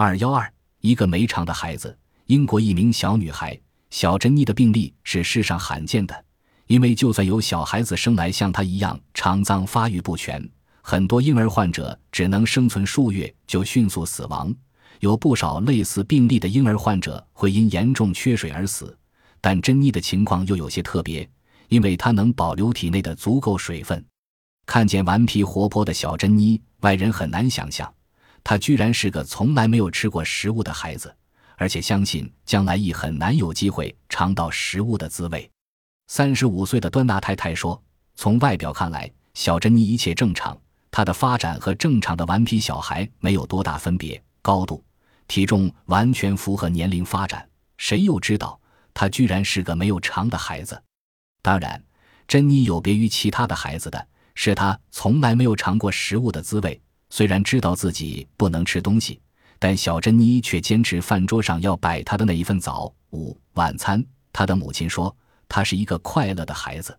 [0.00, 0.48] 二幺二，
[0.80, 1.98] 一个没肠的孩子。
[2.26, 3.58] 英国一名小女孩
[3.90, 6.24] 小珍妮的病例是世上罕见的，
[6.68, 10.48] 因为就算有小孩子生来像她一样肠脏发育不全，
[10.82, 14.54] 很多婴儿患者只能生存数月就迅速死亡。
[15.00, 18.96] 有不少类似病例的婴儿患者会因严重缺水而死，
[19.40, 21.28] 但珍妮的情况又有些特别，
[21.70, 24.04] 因为她能保留体内的足够水分。
[24.64, 27.92] 看见顽皮活泼的小珍妮，外人很难想象，
[28.42, 31.14] 他居然是个从来没有吃过食物的孩子。
[31.60, 35.50] 而且相信将来亦很难有机会尝到食物的滋味。
[36.06, 37.82] 三十五岁的端纳太太说
[38.14, 40.56] ：“从外表看来，小珍妮一切正常，
[40.88, 44.84] 她的发展和正常的顽皮小孩没有多大分别，高度、
[45.26, 47.44] 体重完全符合年龄发展。
[47.76, 48.60] 谁又知道
[48.94, 50.80] 她居然是个没有肠的孩子？
[51.42, 51.82] 当然，
[52.28, 56.80] 珍妮有别于其他的孩子的是，她从来没有尝过食物的滋味，
[57.18, 59.20] 虽然知道自己不能吃东西。”
[59.58, 64.04] 但小珍妮却坚持饭桌上要摆她的那一份早午晚餐。
[64.32, 65.14] 她的母亲说
[65.48, 66.96] ：“她是一个快乐的孩子。”